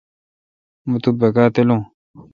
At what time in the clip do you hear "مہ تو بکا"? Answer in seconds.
0.89-1.45